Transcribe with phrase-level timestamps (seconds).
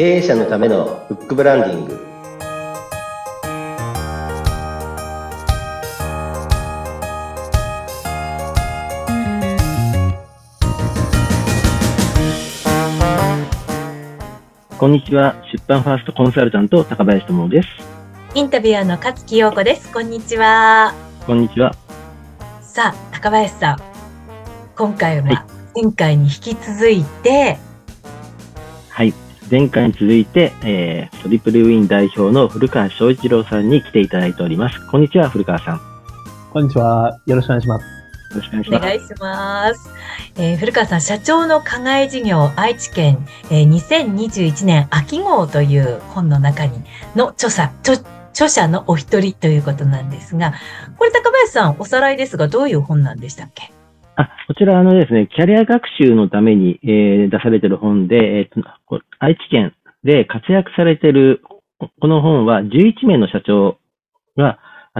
[0.00, 2.00] 経営者のためのフックブランディング
[14.78, 15.36] こんにちは。
[15.52, 17.68] 出版ファーストコンサルタント、高林智です。
[18.34, 19.92] インタビュアーの勝木陽子です。
[19.92, 20.94] こんにちは。
[21.26, 21.74] こんにちは。
[22.62, 23.78] さあ、高林さん。
[24.76, 27.58] 今回はいは前回に引き続いて、
[28.88, 29.12] はい。
[29.50, 34.86] 前回に続いて、えー、トリプルウィン代表の古川翔一郎さんに来ていただいております。
[34.86, 35.74] こんにちは、古川さん。
[35.76, 35.80] よ
[36.52, 37.18] こんにちは。
[37.26, 38.00] よろしくお願いします。
[38.34, 38.82] ろしくお願いします。
[38.82, 39.90] お願いします。
[40.36, 46.82] えー古川さん、社長の課外事業愛知県、えー2021年秋号という本の中に
[47.16, 47.98] の著者、著
[48.32, 50.54] 著者のお一人ということなんですが、
[50.96, 53.72] これ高林さん、おさらいですが、どういう本なんでしたっけ？
[54.20, 61.42] あ、こちらあのですね、キャリア学習のために、えー出されている本で、えーとこ愛知県で活躍されている、
[61.78, 63.78] ここの本は11名の社長
[64.36, 64.58] が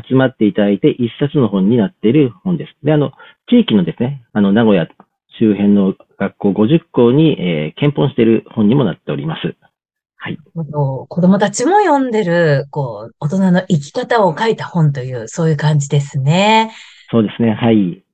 [0.09, 2.75] 集まっていただいて一冊の本になっている本です。
[2.83, 3.13] で、あの、
[3.49, 4.87] 地域のですね、あの、名古屋
[5.39, 9.55] 周辺の学校50校に、えー、検本している本にもなっております。
[10.17, 10.39] はい。
[10.55, 16.73] 子供たちも読んでる、こう、大人の生き方を書いた本という、そういう感じですね。
[17.11, 17.53] そうですね。
[17.53, 18.05] はい。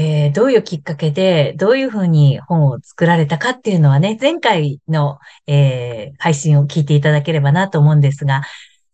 [0.00, 0.26] はい。
[0.26, 8.42] えー、どういうきっかけで、どういうふうに本を作られたかっていうのはね、前回の、えー、配信を聞いていただければなと思うんですが、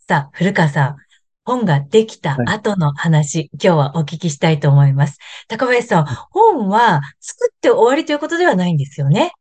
[0.08, 0.96] さあ、古川さん、
[1.44, 5.18] 本ができた後の話、今日はお聞きしたいと思います。
[5.48, 9.32] 高林さん、本は作って終わりということではないんですよね？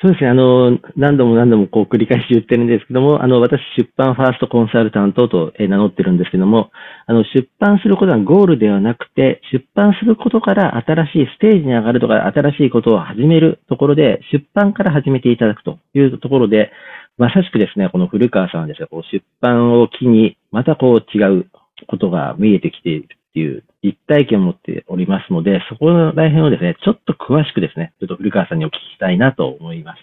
[0.00, 0.30] そうですね。
[0.30, 6.70] あの、何度も何度もこう繰り返し言ってるんですけども、あの、私、出版ファーストコンサルタントと名乗ってるんですけども、
[7.06, 16.72] あの、出版することはゴールではなくて、出版することから新しいステージに上がるとか、新しいことを始めるところで、出版から始めていただくというところで、
[17.16, 21.46] まさしくですね、この古川さんはですね、こう出版を機に、またこう違う
[21.86, 29.98] ことが見えてきているっていう実体験を持っておりますので、そこら辺をですね、ちょっと詳しくですね、ちょっと古川さんにお聞きしたいなと思います。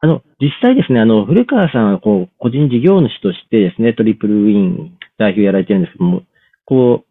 [0.00, 6.22] あの、実際ですね、あの、古川さんはこう、個人事業主としてですね、トリプルウィン代表やられてるんですけども、
[6.64, 7.06] こう、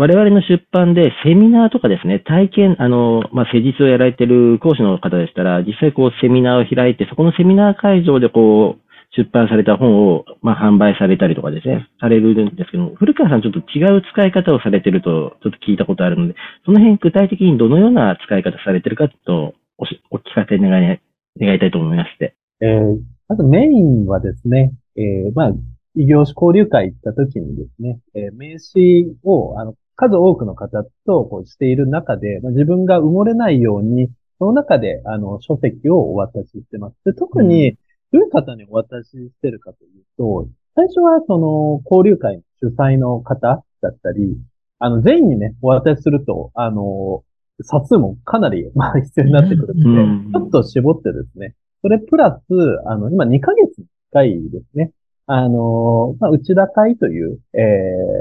[0.00, 21.00] 我々の出版でセミナーとかですね、体験、あの、まあ、施術をやられてる講師の方でしたら、実際こう、セミナーを開いて、そこのセミナー会場でこう、出版された本を、まあ、販売されたりとかですね、されるんですけども、古川さんちょっと違う使い方をされてると、ちょっと聞いたことあるので、その辺具体的にどのような使い方されてるかと、おしお聞かせ願い、
[21.40, 22.34] 願いたいと思いまして。
[22.60, 22.98] えー、
[23.28, 25.52] あとメインはですね、えー、まあ、
[25.94, 36.94] 異業種交流会行った時にですね、えー名刺を、あの、数多くの方とこうしている中で、まあ、自分が埋もれないように、その中で、あの、書籍をお渡ししてます。
[37.04, 37.76] で、特に、
[38.12, 44.36] どういう方にお渡ししてるかというと、最初はその、交流会の主催の方だったり、
[44.78, 47.24] あの、全員にね、お渡しすると、あの、
[47.62, 50.32] 冊数もかなり、 まあ、必要になってくるので、うん。
[50.32, 52.42] ちょっと絞ってですね、それプラス、
[52.86, 54.92] あの、今2ヶ月に1回ですね、
[55.26, 57.58] あの、まあ、内田会という、え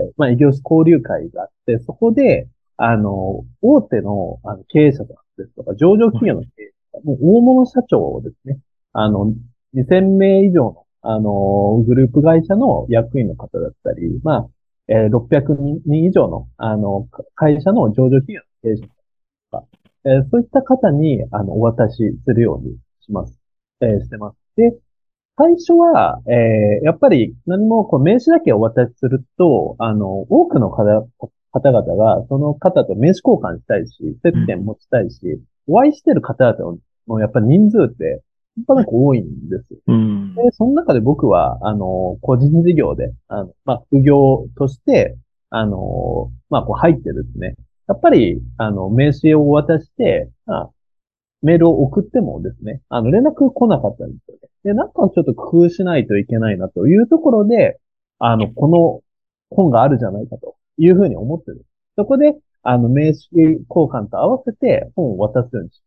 [0.09, 8.59] ー、まあ、異業種交流会があって、そこで、あの、大手のあの経営者ですとか、上場企業の経営者、もう大物社長をですね、
[8.94, 9.34] あの、
[9.77, 14.49] 2000名以上の、あの、グループ会社の役員の方だったり、まあ、
[14.89, 18.93] えー600人以上の、あの、会社の上場企業の経営者と
[19.51, 19.65] か、
[20.05, 21.95] えーそういった方に、あの、お渡し
[22.25, 23.39] するようにします。
[23.81, 24.38] えーしてます。
[24.55, 24.77] で、
[25.38, 31.07] 最初は、えーやっぱり何もこう名刺だけお渡しすると、あの、多くの方
[31.51, 36.77] 方々がその方と名刺交換したいし、接点持ちたいし、お会いしてる方々
[37.07, 38.21] のやっぱり人数って、
[38.66, 39.79] 半端なく多いんですよ。
[39.88, 40.35] うん。
[40.35, 45.16] で、その中で僕は、あの、個人事業で、あの、まあ、副業として、
[45.50, 47.56] あの、まあ、こう入ってですね、
[47.88, 50.69] やっぱり、あの、名刺を渡して、まあ、
[51.41, 54.50] メールを送ってもですね、あの、連絡来なかったんですよね。
[54.63, 57.80] で、なんかちょっと工夫しないといけないなというところで、
[58.19, 61.65] あの、この本があるじゃないかというふうに思ってる。
[61.95, 65.81] そこで、あの、名刺交換と合わせて本を渡すようにし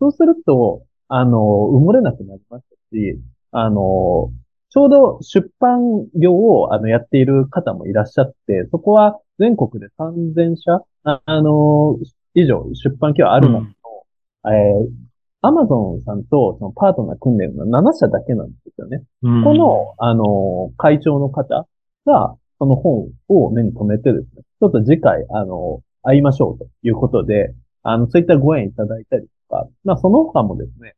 [0.00, 1.38] そうすると、あの、
[1.72, 3.18] 埋もれなくなりましたし、
[3.50, 4.30] あの、
[4.70, 11.98] ちょうど出版業をあのやっている方もいらっしゃって、そこは全国で3000社、ああの、
[12.34, 15.08] 以上出版企業ある中の、えー、
[15.40, 19.02] アマゾンさんとそのパートナー組んでるのは7社だけなんですよね。
[19.22, 21.66] うんこの、あの、会長の方
[22.04, 30.94] が、その本を目に留めてですね、ちょっと次回、あの、会いましょうということで、あの、そういったご縁いただいたりとか、まあ、その他もですね、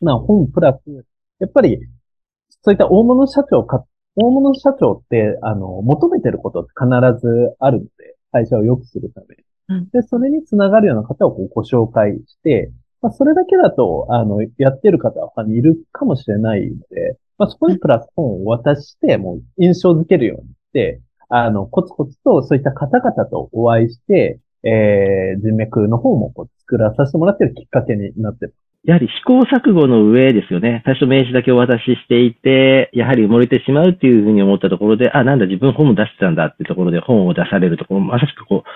[0.00, 1.04] まあ、本プラス、
[1.38, 1.78] やっぱり、
[2.62, 3.84] そういった大物社長か、
[4.16, 9.36] 大物社長って、あの、求めてることって必ずあるので、会社を良くするため
[9.92, 28.54] で、それにつながるような方をこうご紹介して、まあ、それだけだと、あの、やってる方は他にいるかもしれないので、まあ、そこにプラス本を渡して、もう印象づけるようにして、あの、コツコツとそういった方々とお会いして、えー、人脈の方もこう作らさせてもらってるきっかけになってる。
[28.84, 30.82] やはり試行錯誤の上ですよね。
[30.84, 38.68] 最初名刺だけお渡ししていて、やはり埋もれてしまうっていうふうに思ったところで、あ、なんだ、自分本も出してたんだっていうところで本を出されるところ、まさしくこう、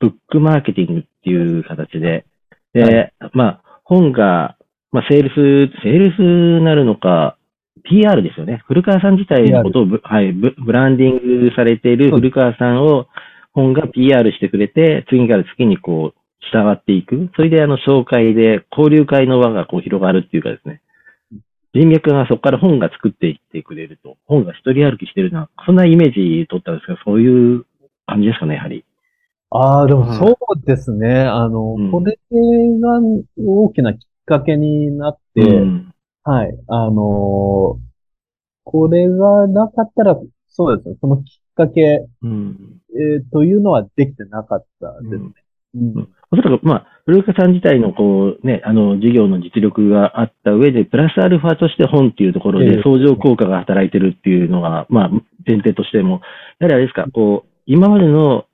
[0.00, 2.24] ブックマーケティングっていう形で、
[2.72, 4.56] で、まあ、本が、
[4.92, 7.36] まあ、セールス、セールスなるのか、
[7.84, 8.62] PR ですよね。
[8.66, 13.06] 古川さん自体のことをブ、はい、ブブランディングされている古川さんを
[13.52, 17.30] 本が PR してくれて、次から次にこう、従っていく。
[17.36, 20.80] それであの、紹介で交流会の輪がこう広がるっていうかですね。
[21.72, 27.64] 人脈がそこから本が作っていってくれると、本が一人歩きしてるな、そんなイメージ取ったんですけど、そういう
[28.06, 28.84] 感じですかね、やはり。
[29.50, 30.34] ああ、でうんもそう
[30.64, 31.20] ですね。
[31.20, 33.00] あの、うんこれが
[33.36, 35.94] 大きなきっかけになって、うん
[36.24, 36.58] はい。
[36.68, 37.90] あのー
[38.62, 40.16] これがなかったら、
[40.46, 40.96] そうですね。
[41.00, 45.30] そのきっかけ、うんえーというのはできてなかったですね。
[45.74, 45.98] うん。
[45.98, 52.76] うんおそらく、まあ、古川さん自体のこうね、あの、事業の実力があった上で、プラスアルファとして本っていうところええ。
[52.76, 55.10] で相乗効果が働いてるっていうのが、まあ、
[55.44, 56.20] 前提としても、
[56.60, 58.44] やはりあれですか、こう、今までの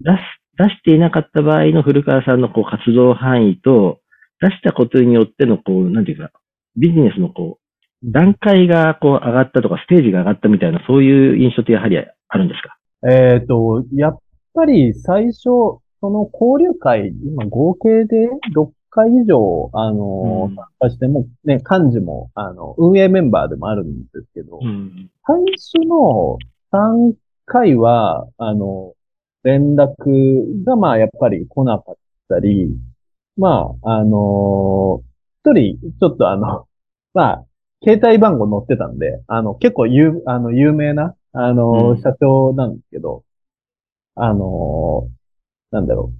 [0.00, 0.18] 出す、
[0.58, 4.00] 出していなかった場合の古川さんのこう活動範囲と、
[4.40, 6.32] 出したことによってのこう、なんていうか、
[6.76, 7.58] ビジネスのこ
[8.02, 12.76] う、段階がこう上がったとか、ステージが上がったみたいな、そういう印象ってやはりあるんですか？
[13.08, 14.18] えっと、やっ
[14.52, 25.10] ぱり最初、その交流会、今合計で6回以上、あの、うん参加しても、ね、幹事も、あの、運営メンバーでもあるんですけど、ん。
[25.26, 26.38] 最初の
[26.72, 27.12] 3
[27.46, 28.94] 回は、あの、
[29.42, 31.94] 連絡が、まあ、やっぱり来なかっ
[32.28, 32.68] たり、
[33.36, 35.02] まあ、あの
[35.42, 36.66] 一人、ちょっとあの、
[37.14, 37.44] まあ、
[37.82, 43.24] 携帯番号載ってたんで、あの、結構有、あの、有名な、あの、うん社長なんですけど、
[44.16, 45.08] あの
[45.70, 46.12] なんだろ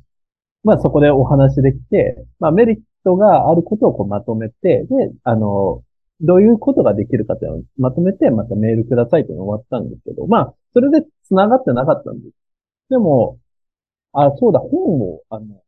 [0.64, 0.66] う。
[0.66, 5.82] まあ、そこでお話できて、まあ、メリットがあることをこうまとめて、で、あの
[6.20, 12.34] どういうことができるかっていうのをまとめて、またメールくださいっていうの終わったんですけど、まあ、それで繋がってなかったんです。
[12.90, 13.38] でも、
[14.12, 15.62] あ、そうだ、本を、あの、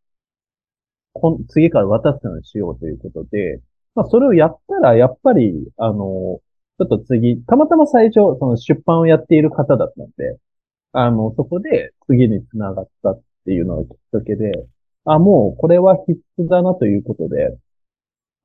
[1.14, 3.60] こん次から渡すようにしようということで、
[3.94, 6.40] まあ、それをやったら、やっぱり、あの、
[6.78, 10.38] ちょっと次、たまたま最初、その出版をやっている方だったんで、
[10.92, 14.66] あの、そこで次に繋がったていうのがきっかけで、
[15.04, 17.56] あ、もうこれは必須だなということで、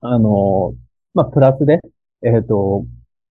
[0.01, 0.75] あの、
[1.13, 1.79] まあ、プラスで、
[2.23, 2.85] えっ、と、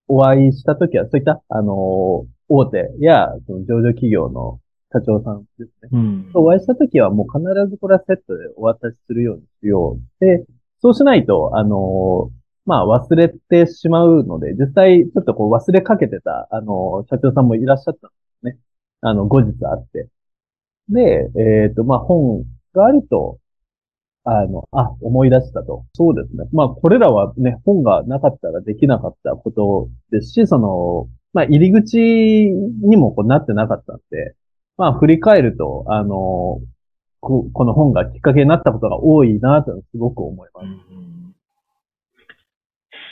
[0.09, 4.61] お会いしたときは、そういった、あの、大手や、その上場企業の
[4.93, 5.89] 社長さんですね。
[5.93, 6.31] うん。
[6.35, 10.25] お会いしたときは、もう必ずこれはセットでお渡しするようにしよう。
[10.25, 10.45] で、
[10.81, 12.31] そうしないと、あの、
[12.65, 18.59] まあ、忘れてしまうので、実際、ちょっとこう忘れかけてた、あの、社長さんもいらっしゃったんですね。
[19.01, 20.09] あの、後日あって。
[20.89, 22.45] で、えっ、と、まあ、本
[22.75, 23.39] があると、
[24.25, 25.87] あの、あ、思い出したと。
[25.93, 26.49] そうですね。
[26.53, 34.35] まあ、これらはね、本がなかったらできなかったことですし、その、まあ、入り口にもこうなってなかったんで、
[34.77, 36.61] まあ、振り返ると、あの、
[37.21, 40.67] ここの本がきっかけになったことが多いなとすごく思います。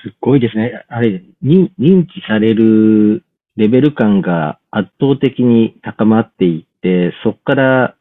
[0.04, 0.84] すっごいですね。
[0.88, 1.68] あれ、認
[2.06, 3.24] 知される
[3.56, 7.94] レベル感が圧倒的に高まっていって、そこから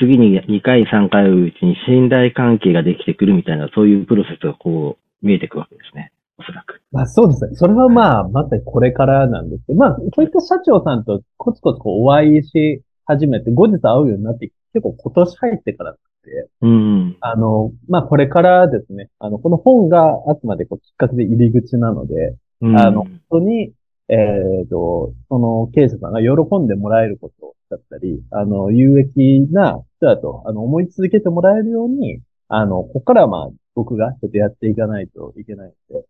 [0.00, 6.12] 次に2回、3回のうちに信頼関係ができてくるみたいな、そういうプロセスがこう見えてくるわけですね。
[6.38, 6.80] おそらく。
[6.90, 7.54] まあそうですね。
[7.54, 15.94] それはまあ、まさにこれからなんですけど、まあ、そういった社長さんとコツコツこうお会いし始めて、後日会うようになって、結構今年入ってからっ
[16.24, 17.16] て、うん。
[17.20, 23.72] あの、まあこれからですね、あの、この本があくまでこうきっかけで入り口なので、うんあの、本当に、
[24.12, 36.06] えっ、と、その経営者さんが喜んでもらえることだったり、あの、有益な人だと、あの、思い続けてもらえるように、あの、ここからはまあ、僕がちょっとやっていかないといけないので、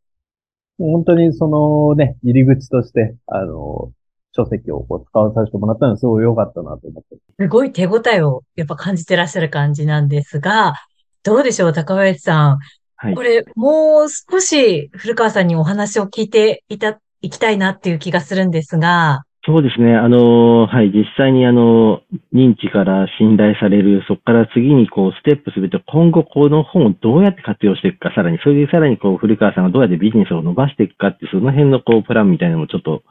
[0.79, 3.93] 本当にそのね、入り口として、あの、
[4.33, 7.17] 書籍をこう使わさせてもらったのはすごい良かったなと思って。
[7.39, 10.75] すごい手応えをやっぱ感じてらっしゃる感じなんですが、
[11.23, 12.59] どうでしょう、高林さん。
[12.97, 13.23] はいこ。
[13.23, 19.97] れ、もう少し古川さんにお話を聞いていた、いきたいなっていう気がするんですが、そうですね。
[19.97, 22.03] あの、はい、実際にあの、
[22.35, 33.03] 認知から信頼される、そこから次にこう、ステップすると、今後この本をどうやって活用していくか、さらに、それでさらにこう、古川さんがどうやってビジネスを伸ばしていくかって、その辺のこう、プランみたいなのもちょっと、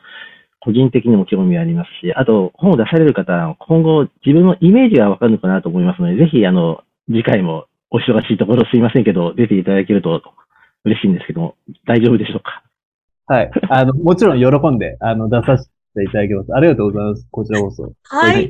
[0.60, 10.22] 個人的にも興味ありますし、あと、本を出される方、今後自分のイメージがわかるのかなと思いますので、ぜひ、あの、次回もお忙しいところすいませんけど、出ていただけると
[10.86, 11.56] 嬉しいんですけども、
[11.88, 12.62] 大丈夫でしょうか？
[13.30, 13.52] はい。
[13.70, 16.52] あの、もちろん喜んで、あの、出させていただきます。
[16.52, 17.28] ありがとうございます。
[17.30, 17.94] こちらこそ。
[18.04, 18.50] はい。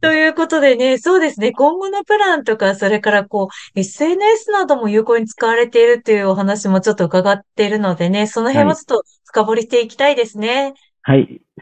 [0.00, 10.62] ということでね、そうですね、今後のプランとか、それからこう、SNS なども有効に使われているっていうお話もちょっと伺っているのでね、その辺もちょっと深掘りしていきたいですね。
[10.62, 10.74] はい、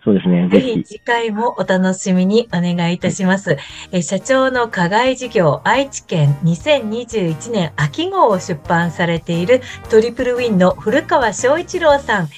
[0.04, 0.48] そうですね。
[0.48, 0.84] ぜひ。
[0.84, 3.56] 次回もお楽しみにお願いいたします。
[3.92, 12.28] えー社長の課外事業愛知県2021年秋号を出版されているトリプルウィンの古川翔一郎さん、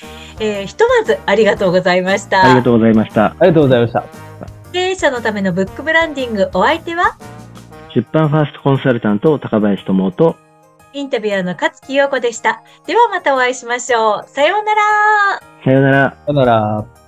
[0.40, 2.44] えーひとまずありがとうございました。
[2.44, 3.26] ありがとうございました。
[3.26, 4.04] ありがとうございました。
[4.72, 7.16] 経営者のためのブックブランディングお相手は？
[7.94, 10.36] 出版ファーストコンサルタント、高林智夫と、
[10.92, 12.62] インタビュアーの勝木陽子でした。
[12.86, 14.28] ではまたお会いしましょう。
[14.28, 14.80] さようなら。
[15.64, 16.10] さようなら。
[16.10, 16.99] さよなら。